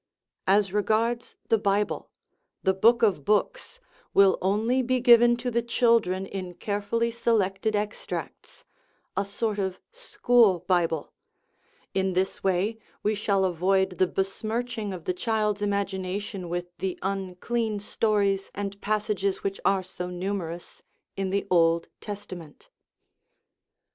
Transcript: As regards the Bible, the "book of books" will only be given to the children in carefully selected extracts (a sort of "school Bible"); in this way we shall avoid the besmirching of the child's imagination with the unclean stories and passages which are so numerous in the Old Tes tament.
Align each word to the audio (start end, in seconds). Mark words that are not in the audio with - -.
As 0.47 0.73
regards 0.73 1.35
the 1.49 1.59
Bible, 1.59 2.09
the 2.63 2.73
"book 2.73 3.03
of 3.03 3.23
books" 3.23 3.79
will 4.15 4.39
only 4.41 4.81
be 4.81 4.99
given 4.99 5.37
to 5.37 5.51
the 5.51 5.61
children 5.61 6.25
in 6.25 6.55
carefully 6.55 7.11
selected 7.11 7.75
extracts 7.75 8.65
(a 9.15 9.23
sort 9.23 9.59
of 9.59 9.79
"school 9.91 10.61
Bible"); 10.67 11.13
in 11.93 12.13
this 12.13 12.43
way 12.43 12.79
we 13.03 13.13
shall 13.13 13.45
avoid 13.45 13.99
the 13.99 14.07
besmirching 14.07 14.91
of 14.91 15.05
the 15.05 15.13
child's 15.13 15.61
imagination 15.61 16.49
with 16.49 16.75
the 16.79 16.97
unclean 17.03 17.79
stories 17.79 18.49
and 18.55 18.81
passages 18.81 19.43
which 19.43 19.59
are 19.63 19.83
so 19.83 20.09
numerous 20.09 20.81
in 21.15 21.29
the 21.29 21.45
Old 21.51 21.89
Tes 22.01 22.25
tament. 22.25 22.69